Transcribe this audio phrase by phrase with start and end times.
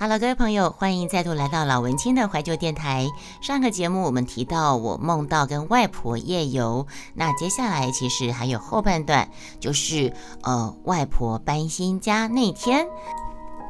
[0.00, 3.08] Hello，各位朋友，欢迎再度来到老文青的怀旧电台。
[3.40, 12.86] 上个节目我们提到我梦到跟外婆夜游，那接下来其实还有后半段，就是呃外婆搬新家那天，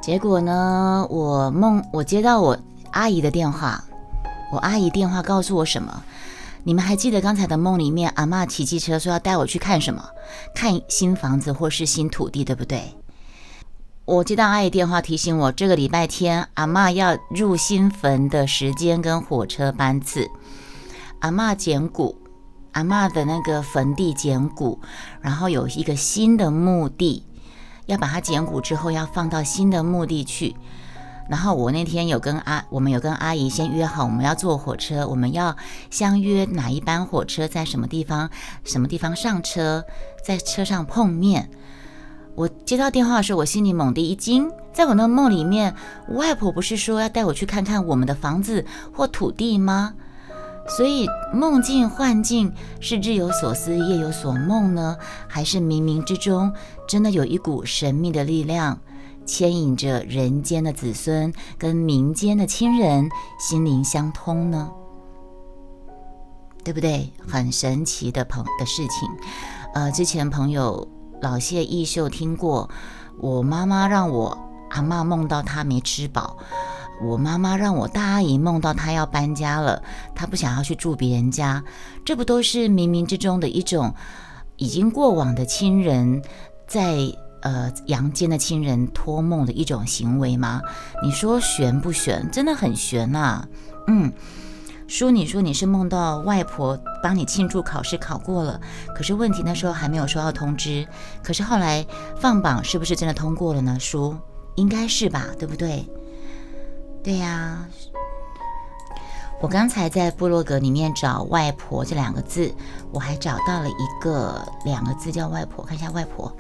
[0.03, 2.59] 结果呢，我梦我接到我
[2.91, 3.83] 阿姨的电话，
[4.53, 6.03] 我阿姨电话告诉我什么？
[6.63, 10.05] 你们还记得刚才的梦里面，阿妈骑机车说要带我去看什么？
[10.55, 12.95] 看新房子或是新土地，对不对？
[14.09, 20.31] 我接到阿姨电话提醒我，这个礼拜天阿妈要入新坟的时间跟火车班次。
[21.19, 22.17] 阿妈捡骨，
[22.73, 24.81] 阿妈的那个坟地捡骨，
[25.21, 27.27] 然后有一个新的墓地，
[27.85, 30.57] 要把它捡骨之后要放到新的墓地去。
[31.29, 35.55] 然后我那天有跟阿，我们有跟阿姨先约好，我们要坐火车，我们要
[35.91, 38.31] 相约哪一班火车在什么地方，
[38.65, 39.85] 什么地方上车，
[40.25, 41.51] 在车上碰面。
[42.39, 44.49] 我接到电话的时候，我心里猛地一惊。
[44.73, 45.75] 在我那个梦里面，
[46.11, 48.65] 外婆不是说要带我去看看我们的房子
[48.95, 49.95] 或土地吗？
[50.69, 56.53] 所以梦境幻境是日有所思夜有所梦呢，还是冥冥之中
[56.87, 58.79] 真的有一股神秘的力量
[59.27, 64.71] 牵引着人间的子孙跟民间的亲人心灵相通呢？
[66.63, 67.13] 对不对？
[67.27, 69.09] 很神奇的朋的事情。
[69.75, 70.89] 呃，之前朋友。
[71.21, 72.71] 老谢艺秀听过，
[73.19, 74.39] 我妈妈让我
[74.71, 76.39] 阿妈梦到她没吃饱，
[77.03, 79.83] 我妈妈让我大阿姨梦到她要搬家了，
[80.15, 81.63] 她不想要去住别人家，
[82.05, 83.93] 这不都是冥冥之中的一种
[84.57, 86.23] 已经过往的亲人
[86.67, 86.97] 在
[87.43, 90.63] 呃阳间的亲人托梦的一种行为吗？
[91.03, 92.31] 你说悬不悬？
[92.31, 93.45] 真的很悬呐，
[93.89, 94.13] 嗯。
[94.89, 98.59] 叔，你说你是梦到外婆帮你庆祝考试考过了，
[98.95, 100.89] 可是问题那时候还没有收到通知，
[101.23, 101.87] 可是后来
[102.19, 103.77] 放榜是不是真的通过了呢？
[103.79, 104.17] 叔，
[104.57, 105.87] 应该是吧，对不对？
[107.05, 107.69] 对呀，
[109.43, 112.53] 我刚才在部落格里面找“外婆”这两个字，
[112.91, 116.35] 我还找到了一个两个字叫“外婆”，看一下“外婆”，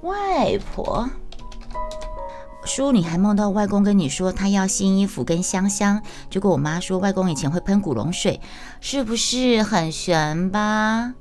[0.00, 1.06] 外婆。
[2.64, 8.40] 叔，你还梦到外公跟你说他要新衣服跟香香，结果我妈说外公以前会喷古龙水，
[8.80, 11.14] 是不是很悬吧？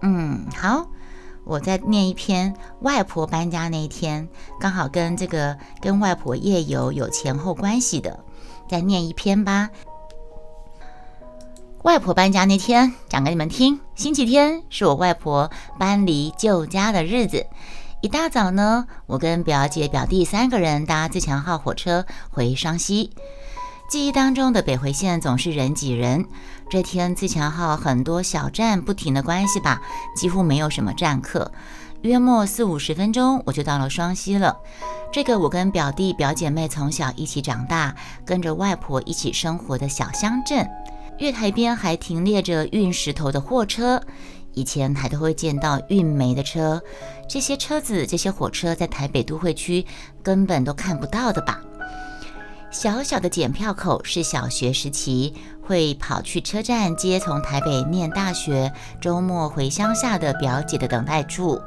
[0.00, 0.88] 嗯，好，
[1.44, 4.28] 我再念一篇外婆搬家那一天，
[4.58, 8.24] 刚好跟这个跟外婆夜游有前后关系的，
[8.68, 9.70] 再念一篇吧。
[11.82, 17.46] 外婆搬家那天讲给你们听，星期天是我外婆搬离旧家的日子。
[18.02, 23.12] 一大早呢，我跟表姐、表弟三个人搭自强号火车回双溪。
[23.88, 26.26] 记忆当中的北回线总是人挤人，
[26.68, 29.80] 这天自强号很多小站不停的关系吧，
[30.16, 31.52] 几乎没有什么站客。
[32.00, 34.56] 约莫四五十分钟，我就到了双溪了。
[35.12, 37.94] 这个我跟表弟表姐妹从小一起长大，
[38.26, 40.68] 跟着外婆一起生活的小乡镇。
[41.18, 44.02] 月台边还停列着运石头的货车。
[44.54, 46.82] 以前还都会见到运煤的车，
[47.28, 49.84] 这些车子、这些火车在台北都会区
[50.22, 51.60] 根本都看不到的吧？
[52.70, 61.60] 小小的检票口是小学时期会跑去车站接从台北念大学、周末回乡下的表姐的等待处，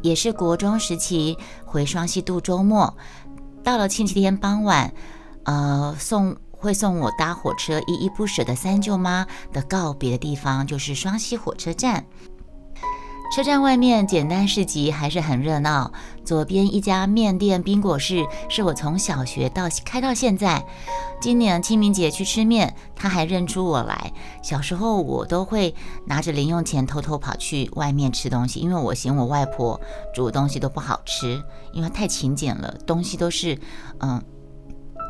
[0.00, 2.96] 也是国中时期回双溪度周末，
[3.64, 4.92] 到了星期天傍晚，
[5.42, 12.06] 呃送会送我搭火车依依不舍的三舅妈的告别的地方，就是双溪火车站。
[13.34, 15.92] 车站外面简单市集还是很热闹。
[16.24, 20.64] 左边一家面店冰果室，是我从小学到开到现在。
[21.20, 24.12] 今年清明节去吃面，他还认出我来。
[24.42, 25.74] 小时候我都会
[26.06, 29.80] 拿着零用钱偷偷跑去外面吃东西，因为我嫌我外婆
[30.14, 31.42] 煮的东西都不好吃，
[31.72, 33.58] 因为太勤俭了，东西都是
[34.00, 34.22] 嗯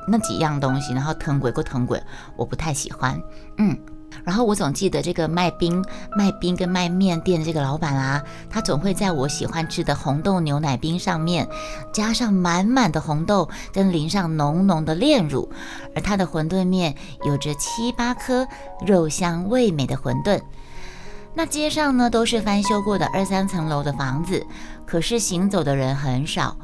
[0.06, 2.02] 那几样东西，然后腾鬼过腾鬼，
[2.36, 3.20] 我不太喜欢。
[3.58, 3.76] 嗯。
[4.22, 5.84] 然后我总记得这个卖冰、
[6.16, 11.48] 卖冰跟卖面店的这个老板啊，他总会在我喜欢吃的红豆牛奶冰上面
[11.92, 15.50] 加上满满的红豆，跟淋上浓浓的炼乳。
[15.96, 16.94] 而他的馄饨面
[17.24, 18.46] 有着七八颗
[18.86, 20.40] 肉香味美的馄饨。
[21.34, 24.46] 那街上呢都是翻修过的二三层楼的房子，
[24.86, 26.56] 可是行走的人很少。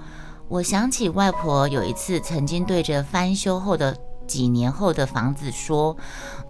[0.50, 3.97] 我想起外婆有一次曾经对着翻修后的。
[4.26, 5.97] 几年后的房子说，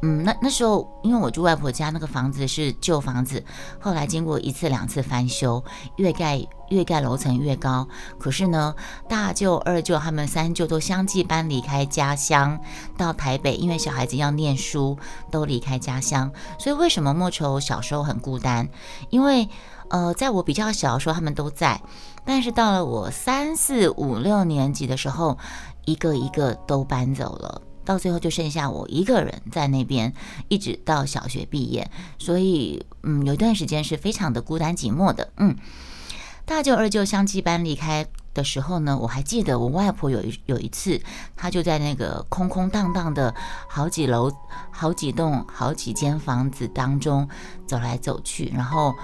[0.02, 3.42] 嗯，那那时候因为我住外婆家，那个房子是旧房子，
[3.78, 5.64] 后来经过一次两次翻修，
[5.96, 7.88] 越盖越盖楼层越高。
[8.18, 8.74] 可是呢，
[9.08, 12.60] 大舅、二舅他们三舅都相继搬离开家乡
[12.98, 14.98] 到台北，因为小孩子要念书，
[15.30, 16.30] 都离开家乡。
[16.58, 18.68] 所以为什么莫愁小时候很孤单？
[19.08, 19.48] 因为
[19.88, 21.80] 呃，在我比较小的时候他们都在，
[22.24, 25.38] 但是到了我三四五六年级的时候，
[25.84, 27.62] 一个一个都搬走了。
[27.82, 30.12] 到最后就剩下我一个人在那边，
[30.48, 35.32] 一直到小学毕业，所以嗯，有一段时间是非常的孤单寂寞的。
[35.38, 35.56] 嗯，
[36.44, 41.00] 大舅二舅相继搬离开的时候呢，我还记得我外婆有一有一次，
[41.34, 43.34] 她就在那个空空荡荡的
[43.66, 44.30] 好几楼、
[44.70, 47.28] 好几栋、好几间房子当中
[47.66, 48.94] 走来走去，然后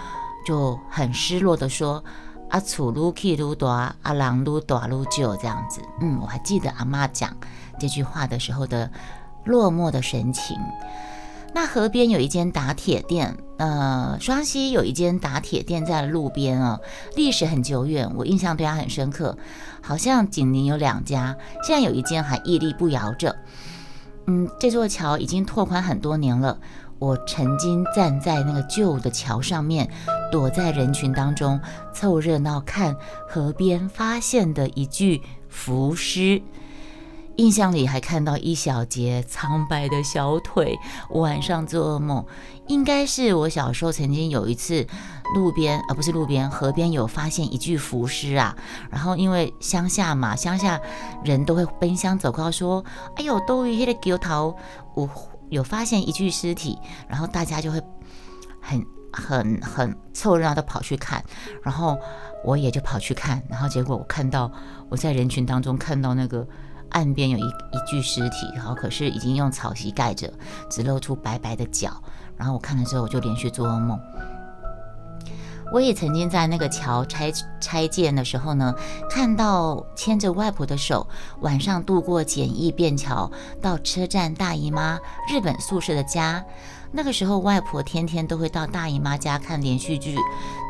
[0.46, 2.04] 就很失落的说
[2.50, 7.37] ：“阿楚撸 K 撸大，阿郎撸大撸旧这样子。”嗯，我还记得阿妈讲。
[7.78, 8.90] 这句话的时候的
[9.44, 10.56] 落寞的神情。
[11.54, 16.78] 那河边有一间打铁店，呃，双溪有一间打铁店在路边啊，
[17.14, 19.37] 历史很久远，我印象对它很深刻。
[19.81, 23.37] 好像紧邻有两家，现在有一间还屹立不摇着。
[24.26, 26.58] 嗯，这座桥已经拓宽很多年了。
[26.98, 29.90] 我曾经站在那个旧的桥上面，
[30.32, 31.60] 躲在人群当中
[31.93, 32.96] 凑热闹看
[33.28, 36.43] 河边发现的一具浮尸。
[37.37, 40.78] 印象里还看到一小节苍白的小腿，
[41.10, 42.25] 晚上做噩梦，
[42.66, 44.87] 应该是我小时候曾经有一次
[45.34, 48.56] 路边，而不是路边，河边有发现一具浮尸啊。
[48.90, 50.81] 然后因为乡下嘛，乡下
[51.22, 52.82] 人都会奔乡走告说
[53.16, 54.56] ：“哎呦，都有那个狗头，
[54.94, 55.06] 我
[55.48, 56.78] 有发现一具尸体。”
[57.08, 57.82] 然后大家就会
[58.60, 61.25] 很很很凑热闹的跑去看，
[61.62, 61.98] 然后
[62.44, 64.50] 我也就跑去看，然后结果我看到
[64.88, 66.46] 我在人群当中看到那个。
[66.90, 70.32] 岸边有一一具尸体，然后可是已经用草席盖着，
[70.70, 72.00] 只露出白白的脚。
[72.37, 73.99] 然后我看了之后，我就连续做噩梦。
[75.72, 78.74] 我也曾经在那个桥拆拆建的时候呢，
[79.10, 81.06] 看到牵着外婆的手，
[81.40, 83.30] 晚上渡过简易便桥，
[83.60, 84.98] 到车站大姨妈
[85.28, 86.44] 日本宿舍的家。
[86.92, 90.16] 那个时候，外婆天天都会到大姨妈家看连续剧。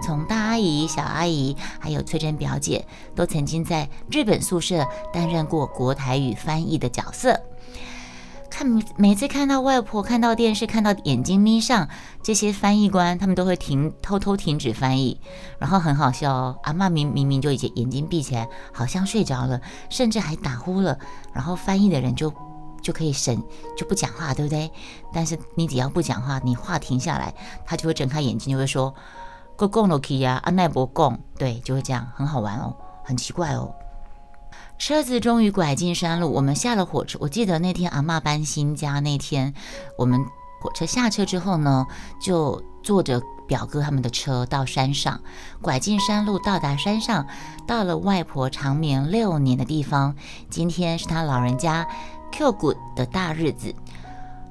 [0.04, 2.84] 从大阿姨、小阿姨，还有翠珍表姐，
[3.14, 7.38] 都曾经在日本宿舍担任过国台语翻译的角色。
[8.56, 8.66] 看
[8.96, 11.86] 每次看到外婆看到电视，看到眼睛眯上，
[12.22, 15.20] 这些翻译官他们都会停，偷偷停止翻译，
[15.58, 16.58] 然后很好笑哦。
[16.62, 19.60] 阿妈明明明就已经眼睛闭起来，好像睡着了，
[19.90, 20.98] 甚至还打呼了，
[21.34, 22.32] 然后翻译的人就。
[22.82, 23.42] 就可以省，
[23.76, 24.70] 就不讲话，对不对？
[25.12, 28.94] 但是你只要不讲话，你话停下来，他就会睁开眼睛，就会说
[29.56, 32.72] “够够了可以啊，阿奈伯贡”，对，就会这样，很好玩哦，
[33.04, 33.74] 很奇怪哦。
[34.78, 37.18] 车子终于拐进山路，我们下了火车。
[37.20, 39.54] 我记得那天阿妈搬新家那天，
[39.98, 40.24] 我们
[40.60, 41.86] 火车下车之后呢，
[42.20, 45.20] 就坐着表哥他们的车到山上，
[45.60, 47.26] 拐进山路，到达山上，
[47.66, 50.14] 到了外婆长眠六年的地方。
[50.50, 51.86] 今天是他老人家。
[52.32, 53.74] Q 谷的大日子，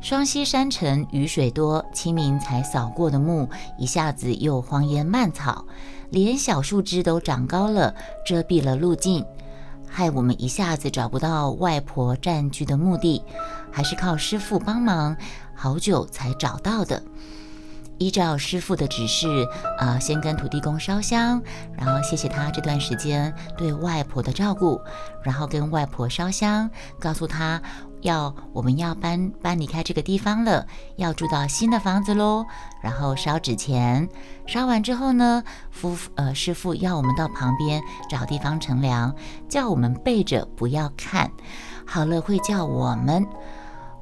[0.02, 3.48] 双溪山城雨水多，清明才扫过的墓，
[3.78, 5.66] 一下子又荒烟蔓草，
[6.10, 7.94] 连小树枝都长高了，
[8.26, 9.24] 遮蔽了路径，
[9.98, 13.24] 害我们一下子找不到外婆占据的墓地，
[13.72, 15.16] 还是靠师傅帮忙，
[15.56, 17.02] 好久才找到的。
[17.98, 19.48] 依照师傅的指示，
[19.78, 21.42] 啊，先跟土地公烧香，
[21.78, 24.82] 然后谢谢他这段时间对外婆的照顾，
[25.24, 26.70] 然后跟外婆烧香，
[27.00, 27.62] 告诉他
[28.06, 30.66] 要我们要搬搬离开这个地方了，
[30.96, 32.46] 要住到新的房子喽。
[32.82, 34.08] 然后烧纸钱，
[34.46, 39.14] 烧完之后呢，夫呃师傅要我们到旁边找地方乘凉，
[39.50, 41.30] 叫我们背着不要看，
[41.86, 43.26] 好了会叫我们。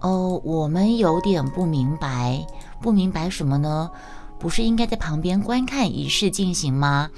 [0.02, 2.46] 哦，我们有点不明白。
[2.82, 3.90] 不明白什么呢？
[4.38, 7.10] 不是应该在旁边观看仪式进行吗？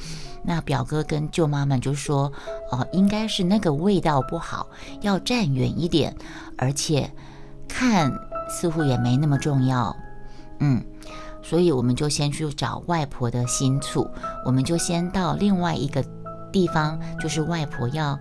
[0.45, 2.31] 那表哥跟舅妈们就说
[2.71, 4.67] ：“哦，应该是那个味道不好，
[5.01, 6.15] 要站远一点，
[6.57, 7.11] 而且
[7.67, 8.11] 看
[8.49, 9.95] 似乎也没那么重要。”
[10.59, 10.85] 嗯，
[11.43, 14.09] 所以我们就先去找外婆的新厝，
[14.45, 16.03] 我们就先到另外一个
[16.51, 18.17] 地方，就是外婆要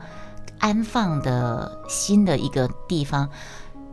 [0.59, 3.29] 安放的新的一个地方。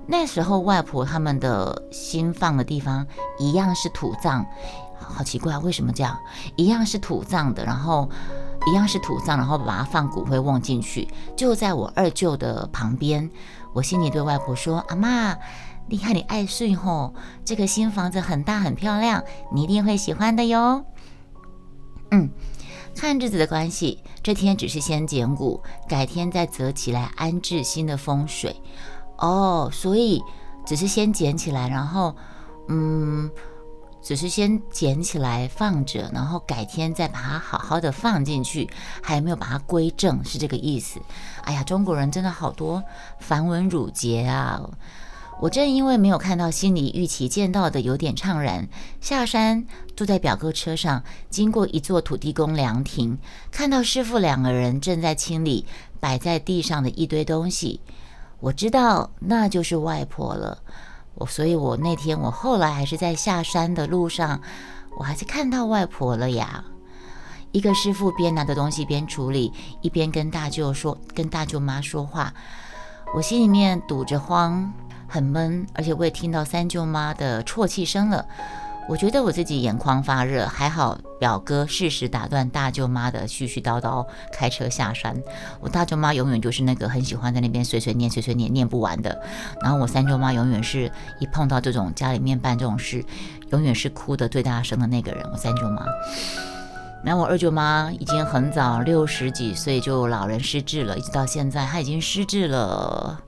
[0.08, 3.06] 那时候外婆他们的新放的地方
[3.38, 4.44] 一样是土葬，
[5.04, 6.18] 好奇怪，为什么这样？
[6.56, 8.10] 一样是土葬的，然后
[8.68, 13.30] 一样是土葬，然后把它放骨灰瓮进去，就在我二舅的旁边。
[13.74, 15.38] 我心里对外婆说：“阿妈，
[15.88, 17.14] 你看你爱睡吼，
[17.46, 20.84] 这个新房子很大很漂亮，你一定会喜欢的哟。”
[22.12, 22.30] 嗯，
[22.96, 28.62] 看日子的关系，这天只是先捡骨，改天再择起来安置新的风水。
[29.18, 30.22] 哦，所以
[30.66, 32.14] 只是先捡起来，然后，
[32.68, 33.32] 嗯，
[34.02, 38.70] 只是先捡起来放着，然后改天再把它好好的放进去，
[39.02, 41.00] 还没有把它归正，是这个意思。
[41.44, 42.84] 哎呀，中国人真的好多
[43.20, 44.62] 繁文缛节啊！
[45.40, 48.68] 我正因为没有看到心里预期见到的有点怅然，
[49.00, 49.66] 下山
[49.96, 53.18] 坐在表哥车上，经过一座土地公凉亭，
[53.50, 55.66] 看到师傅两个人正在清理
[56.00, 57.82] 摆在地上的一堆东西，
[58.40, 60.60] 我知道那就是外婆了。
[61.26, 64.42] 所以，我那天我后来还是在下山的路上，
[64.98, 66.64] 我还是看到外婆了呀。
[67.52, 69.52] 一个师傅边拿着东西边处理，
[69.82, 72.34] 一边跟大舅说，跟大舅妈说话，
[73.14, 74.72] 我心里面堵着慌。
[75.08, 78.26] 很闷，而且我也听到三舅妈的啜泣声了。
[78.90, 85.16] 我觉得我自己眼眶发热，还好表哥适时打断大舅妈的絮絮叨叨，开车下山。
[85.62, 89.22] 我大舅妈永远就是那个很喜欢在那边碎碎念、碎碎念、念不完的。
[89.62, 93.06] 然后我三舅妈永远是一碰到这种家里面办这种事，
[93.52, 95.26] 永远是哭的最大声的那个人。
[95.32, 95.86] 我三舅妈。
[97.04, 103.22] 然后我二舅妈已经很早六十几岁就老人失智了，一直到现在她已经失智了。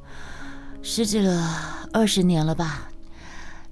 [0.81, 1.49] 失智了
[1.93, 2.89] 二十年了吧？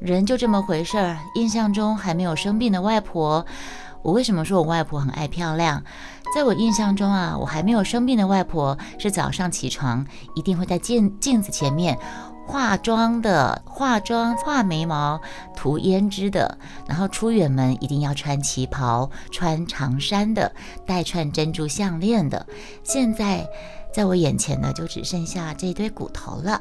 [0.01, 1.19] 人就这么回事儿。
[1.35, 3.45] 印象中还没有生病的外婆，
[4.01, 5.83] 我为什么说我外婆很爱漂亮？
[6.35, 10.03] 在我印象中啊，我还没有生病的外婆是早上起床
[10.33, 11.99] 一定会在镜镜子前面
[12.47, 15.21] 化妆的，化妆、画眉毛、
[15.55, 20.51] 涂胭脂的，然后出远门一定要穿旗袍、穿长衫的，
[20.83, 22.47] 戴串珍珠项链的。
[22.83, 23.47] 现在
[23.93, 26.59] 在我眼前呢，就只剩下这堆骨头了。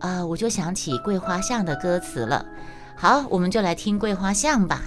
[0.00, 2.44] 啊，我就想起《桂花巷》的歌词了。
[2.96, 4.80] 好，我们就来听《桂花巷》吧。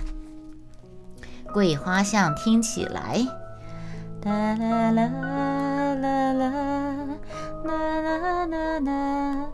[1.53, 3.25] 《桂花巷》听起来，
[4.21, 5.07] 哒啦啦
[5.95, 6.51] 啦啦，
[7.63, 9.45] 啦啦啦啦，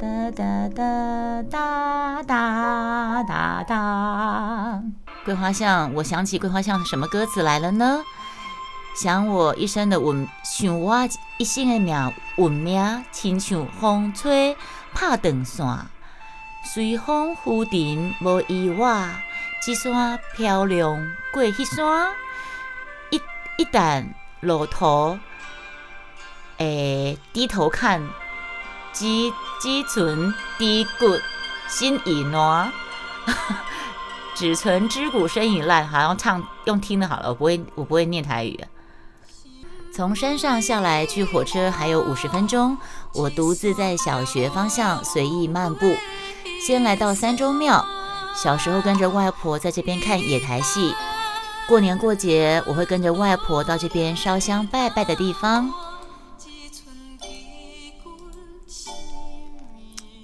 [0.00, 4.82] 哒哒哒哒哒哒哒。
[5.24, 8.00] 桂花巷，我想起《桂花巷》的什么歌词来了呢？
[9.02, 14.54] 想我一生的运，想我一生的命运命，亲像风吹
[14.92, 15.66] 拍断线，
[16.66, 19.08] 随风浮沉无依我，
[19.66, 22.12] 一山漂亮过迄山，
[23.08, 23.18] 一
[23.56, 24.04] 一旦
[24.40, 25.18] 落土，
[26.58, 28.06] 诶低头看，
[28.92, 31.18] 只只存低骨
[31.68, 32.70] 心已暖，
[34.36, 35.88] 只存知骨身已烂。
[35.88, 38.62] 好像唱用听的好了，我不会，我不会念台语。
[39.92, 42.76] 从山上下来去火车还有五十分钟，
[43.12, 45.94] 我独自在小学方向随意漫步。
[46.64, 47.84] 先来到三中庙，
[48.34, 50.94] 小时候跟着外婆在这边看野台戏。
[51.68, 55.70] 过年过节，我会跟着外婆到这边烧香拜拜的地方。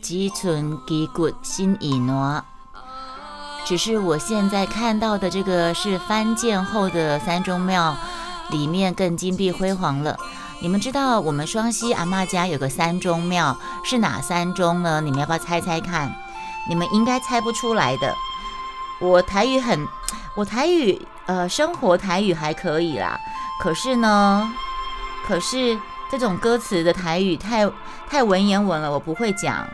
[0.01, 2.45] 积存积骨心已暖，
[3.65, 7.97] 只是我现在看到的这个是翻建后的三中庙。
[8.51, 10.17] 里面更金碧辉煌了。
[10.61, 15.01] 你们知道我们双溪阿妈家有个三中庙是哪三中呢？
[15.01, 16.15] 你们要不要猜猜看？
[16.69, 18.15] 你们应该猜不出来的。
[19.01, 19.87] 我台语很，
[20.35, 23.21] 我台语呃生活台语还可以啦。
[23.61, 24.51] 可是呢，
[25.27, 25.79] 可是
[26.11, 27.71] 这种歌词的台语太
[28.09, 29.67] 太文言文了，我不会讲。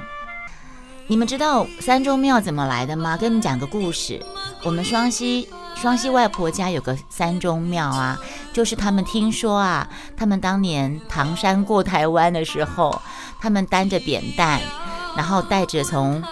[1.06, 3.16] 你们知道三中庙怎么来的吗？
[3.16, 4.20] 跟你们讲个故事。
[4.64, 8.18] 我们双溪双溪外婆家有个三中庙啊。
[8.52, 13.00] 就是他们听说啊，他们当年唐山过台湾的时候，
[13.40, 14.60] 他们担着扁担，
[15.16, 16.22] 然后带着从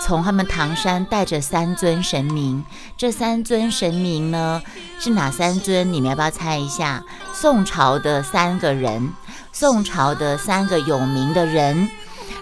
[0.00, 2.64] 从他们唐山带着三尊神明。
[2.96, 4.62] 这三尊神明呢
[4.98, 5.92] 是哪三尊？
[5.92, 7.04] 你们要不要猜一下？
[7.34, 9.12] 宋朝的三个人，
[9.52, 11.88] 宋朝的三个有名的人，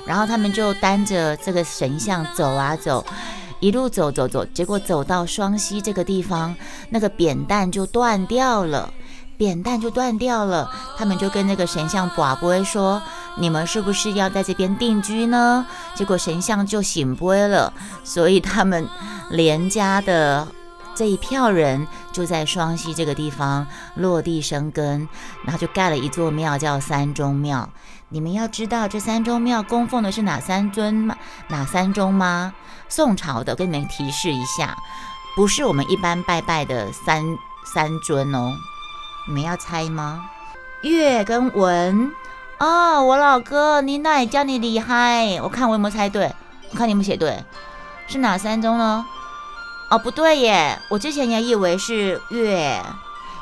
[0.06, 3.04] 然后他们就担着这个神像走啊走。
[3.60, 6.54] 一路走走走，结果走到双溪这个地方，
[6.90, 8.92] 那个扁担就断掉了，
[9.36, 10.70] 扁担就断掉了。
[10.96, 13.00] 他们就跟那个神像寡不会说
[13.38, 17.72] ：“你们是不是要在这边定居呢？”结果神像就醒不会了，
[18.04, 18.86] 所以他们
[19.30, 20.46] 连家的
[20.94, 25.08] 这一票人就在双溪这个地方落地生根，
[25.44, 27.68] 然后就盖了一座庙，叫三中庙。
[28.08, 31.16] 你们要知道这三中庙供奉的是哪三尊吗？
[31.48, 32.54] 哪三中吗？
[32.88, 34.76] 宋朝的，跟你们提示一下，
[35.34, 37.24] 不是我们一般拜拜的三
[37.74, 38.52] 三尊哦。
[39.26, 40.24] 你们要猜吗？
[40.82, 42.12] 月跟文
[42.58, 46.32] 哦，我老哥，你奶叫你厉害，我看我有没有猜对，
[46.70, 47.44] 我看你有没有写对，
[48.06, 49.04] 是哪三宗呢？
[49.90, 52.80] 哦，不对耶，我之前也以为是月，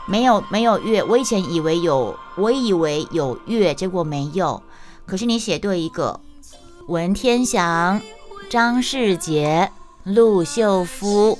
[0.06, 4.62] 没有没有月，我以前以为有，我以为有月，结果没有，
[5.06, 6.20] 可是你写对一个，
[6.88, 8.00] 文天祥。
[8.50, 9.72] 张世杰、
[10.04, 11.38] 陆秀夫，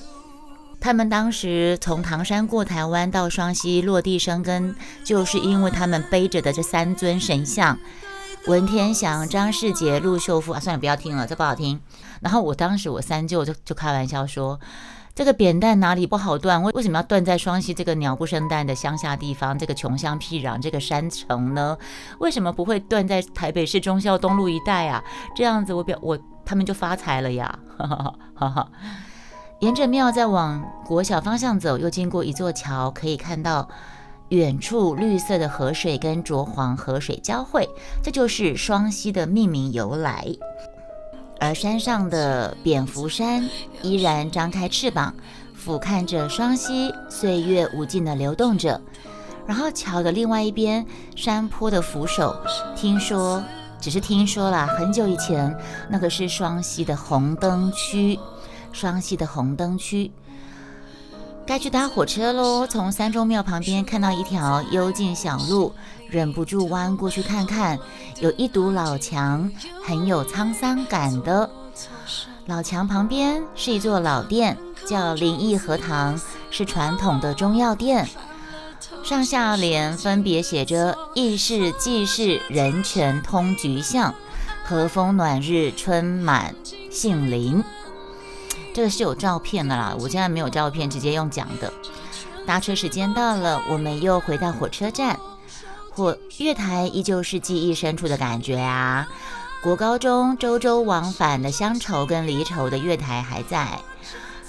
[0.81, 4.75] 他们当时从唐山过台湾到双溪落地生根，
[5.05, 7.79] 就是因为他们背着的这三尊神像。
[8.47, 11.79] 文天祥、张世杰、陆秀夫啊，算了，不要听了，这不好听。
[12.21, 14.59] 然后我当时我三舅就就开玩笑说，
[15.15, 16.61] 这个扁担哪里不好断？
[16.61, 21.79] 为为什么要断在双溪这个鸟不生蛋的乡下地方，这个穷乡僻壤这个山城呢？
[22.19, 25.03] 为什么不会断在台北市忠孝东路一带啊？
[25.37, 27.59] 这样子我表我他们就发财了呀！
[27.79, 28.69] 哈哈哈哈。
[29.61, 33.69] 沿着庙再往国小方向走，又经过一座桥，可以看到。
[34.31, 37.69] 远处绿色的河水跟浊黄河水交汇，
[38.03, 40.27] 这就是双溪的命名由来。
[41.45, 43.47] 而山上的蝙蝠山
[43.83, 45.15] 依然张开翅膀，
[45.55, 48.81] 俯瞰着双溪，岁月无尽的流动着。
[49.47, 52.35] 然后桥的另外一边，山坡的扶手，
[52.75, 53.45] 听说
[53.79, 55.55] 只是听说啦，很久以前
[55.91, 58.19] 那个是双溪的红灯区，
[58.73, 60.11] 双溪的红灯区。
[61.47, 62.67] 该去搭火车喽！
[62.67, 65.75] 从三中庙旁边看到一条幽静小路，
[66.15, 67.77] 忍不住弯过去看看。
[68.21, 69.51] 有一堵老墙，
[69.83, 71.51] 很有沧桑感的。
[72.47, 74.57] 老墙旁边是一座老店，
[74.87, 76.21] 叫灵异和堂，
[76.53, 78.09] 是传统的中药店。
[79.03, 84.15] 上下联分别写着“义士济世人权通菊巷，
[84.65, 86.55] 和风暖日春满
[86.93, 87.65] 杏林”。
[88.73, 91.73] 这个是有照片的啦，我现在没有照片，直接用讲的。
[92.47, 95.19] 搭车时间到了，我们又回到火车站。
[95.95, 99.07] 或月台依旧是记忆深处的感觉啊。
[99.63, 103.79] 国高中周周往返的乡愁跟离愁的月台还在。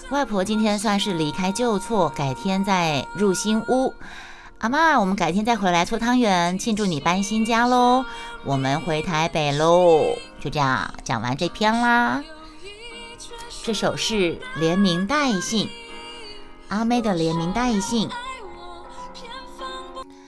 [0.09, 3.93] 外婆今天算是离开旧厝，改天再入新屋。
[4.59, 8.05] 阿妈，我们改天再回来搓汤圆，庆祝你搬新家喽。
[8.43, 10.15] 我们回台北喽。
[10.39, 12.23] 就这样讲完这篇啦。
[13.63, 15.69] 这首是连名带姓，
[16.67, 18.09] 阿妹的连名带姓。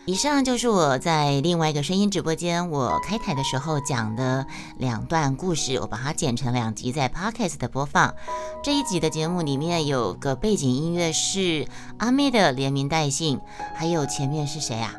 [0.07, 4.47] 以上就是我在另外一个声音直播间我开台的时候讲的
[4.77, 8.15] 两段故事，我把它剪成两集在 Podcast 的播放。
[8.63, 13.41] 这一集的节目里面有个背景音乐是阿妹的连名带姓，
[13.75, 14.95] 还有前面是谁啊？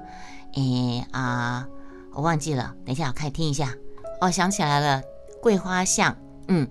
[0.53, 1.67] 诶啊，
[2.13, 3.75] 我忘记了，等一下我开听一下。
[4.21, 5.01] 哦，想起来了，
[5.41, 6.15] 桂花巷，
[6.49, 6.69] 嗯。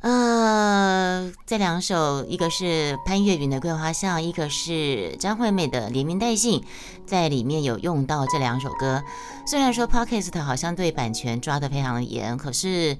[0.00, 6.60] 呃，这两首，一个是潘越云的《桂花巷》，一个是张惠妹的《连名带姓》，
[7.04, 9.02] 在里面有用到这两首歌。
[9.46, 12.96] 虽然说 Podcast 好像对版权抓得非常的严，可是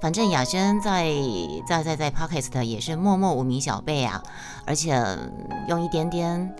[0.00, 1.12] 反正雅轩在
[1.66, 4.22] 在在在 Podcast 也是默默无名小辈啊，
[4.64, 5.04] 而且
[5.68, 6.54] 用一点点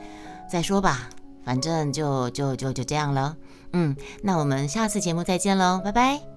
[0.50, 1.08] 再说吧，
[1.44, 3.36] 反正就就就就这样了。
[3.72, 6.33] 嗯，那我们下次节目再见喽，拜拜。